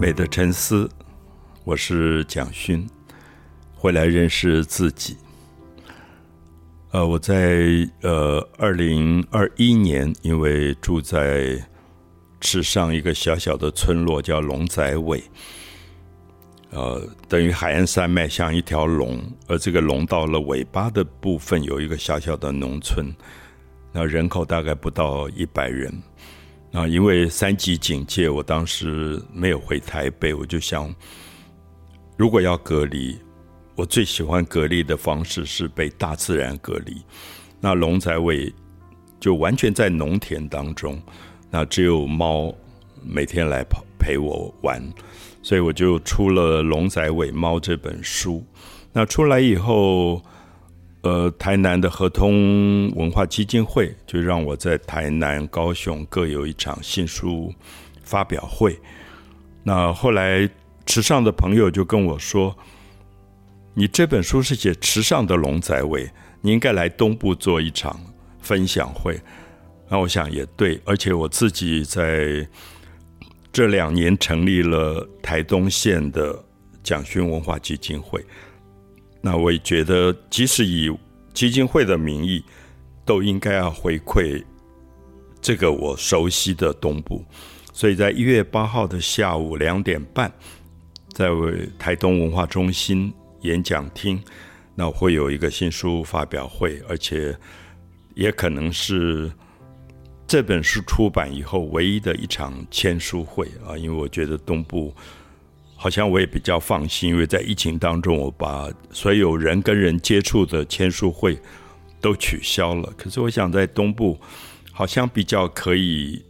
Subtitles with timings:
[0.00, 0.88] 美的沉思，
[1.64, 2.88] 我是蒋勋，
[3.74, 5.16] 回来认识自己。
[6.92, 7.66] 呃，我在
[8.02, 11.60] 呃二零二一年，因为住在
[12.40, 15.20] 池上一个小小的村落，叫龙仔尾，
[16.70, 23.12] 呃，等于海岸山脉像一条龙，而这个龙到了尾巴的部分有一个小小的农村，
[23.92, 25.92] 那人口大概不到一百人。
[26.72, 30.94] 啊，因为三级警戒，我当时没有回台北，我就想，
[32.16, 33.18] 如果要隔离，
[33.74, 37.02] 我最喜欢隔离的方式是被大自然隔离。
[37.60, 38.52] 那龙仔尾
[39.18, 41.00] 就完全在农田当中，
[41.50, 42.54] 那只有猫
[43.02, 44.82] 每天来跑陪我玩，
[45.42, 48.44] 所以我就出了《龙仔尾猫》这本书。
[48.92, 50.22] 那出来以后。
[51.02, 57.54] 呃，台南的合通文化基金会就让我在台南、高雄各有一场新书
[58.02, 58.78] 发表会。
[59.62, 60.48] 那后来
[60.84, 62.56] 池上的朋友就跟我说
[63.74, 68.00] ：“你这本书是写池上的龙仔尾，你应该来东部做一场
[68.40, 69.20] 分享会。”
[69.88, 72.46] 那我想也对，而且我自己在
[73.52, 76.44] 这两年成立了台东县的
[76.82, 78.22] 蒋勋文化基金会。
[79.30, 80.90] 那我也觉得，即使以
[81.34, 82.42] 基金会的名义，
[83.04, 84.42] 都应该要回馈
[85.38, 87.22] 这个我熟悉的东部。
[87.74, 90.32] 所以在一月八号的下午两点半，
[91.12, 91.28] 在
[91.78, 93.12] 台东文化中心
[93.42, 94.18] 演讲厅，
[94.74, 97.36] 那会有一个新书发表会，而且
[98.14, 99.30] 也可能是
[100.26, 103.76] 这本书出版以后唯一的一场签书会啊！
[103.76, 104.94] 因为我觉得东部。
[105.80, 111.38] 好像我也比较放心，因为在疫情当中，我把所有人跟人接触的签书会
[112.00, 112.92] 都取消了。
[112.96, 114.18] 可是我想在东部，
[114.72, 116.20] 好像比较可以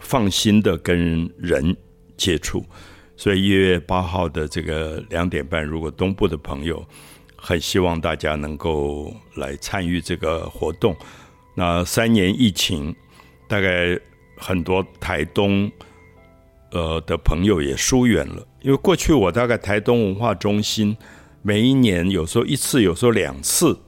[0.00, 1.76] 放心的跟人
[2.16, 2.66] 接触。
[3.16, 6.84] 所以一月八号的这个两点半，如果东部的朋友
[7.36, 10.94] 很希望大家能够来参与这个活动。
[11.54, 12.92] 那三年疫情，
[13.48, 13.96] 大概
[14.36, 15.70] 很多台东
[16.70, 18.46] 呃的朋友也疏远了。
[18.62, 20.96] 因为过去我大概台东文化中心
[21.42, 23.78] 每一年有时候一次，有时候两次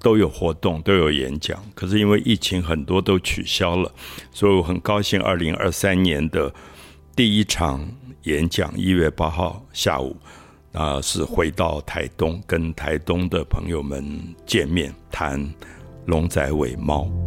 [0.00, 1.58] 都有活动，都有演讲。
[1.74, 3.90] 可是因为疫情，很多都取消了，
[4.30, 6.52] 所以我很高兴，二零二三年的
[7.14, 7.88] 第一场
[8.24, 10.16] 演讲一月八号下午
[10.72, 14.04] 啊，是回到台东，跟台东的朋友们
[14.44, 15.48] 见面，谈
[16.06, 17.21] 龙仔尾猫。